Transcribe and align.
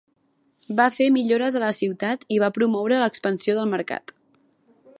Va 0.77 0.85
fer 0.95 1.09
millores 1.17 1.57
a 1.59 1.61
la 1.63 1.69
ciutat 1.81 2.25
i 2.37 2.39
va 2.45 2.51
promoure 2.57 2.99
l'expansió 3.03 3.57
del 3.59 3.71
mercat. 3.75 4.15